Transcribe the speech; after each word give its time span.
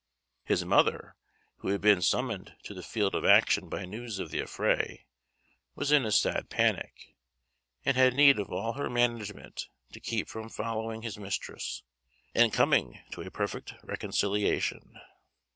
His 0.43 0.65
mother, 0.65 1.15
who 1.57 1.67
had 1.67 1.79
been 1.79 2.01
summoned 2.01 2.55
to 2.63 2.73
the 2.73 2.81
field 2.81 3.13
of 3.13 3.23
action 3.23 3.69
by 3.69 3.85
news 3.85 4.17
of 4.17 4.31
the 4.31 4.39
affray, 4.41 5.05
was 5.75 5.91
in 5.91 6.05
a 6.07 6.11
sad 6.11 6.49
panic, 6.49 7.13
and 7.85 7.95
had 7.95 8.15
need 8.15 8.39
of 8.39 8.51
all 8.51 8.73
her 8.73 8.89
management 8.89 9.67
to 9.91 9.99
keep 9.99 10.25
him 10.25 10.25
from 10.31 10.49
following 10.49 11.03
his 11.03 11.19
mistress, 11.19 11.83
and 12.33 12.51
coming 12.51 12.99
to 13.11 13.21
a 13.21 13.29
perfect 13.29 13.75
reconciliation. 13.83 14.99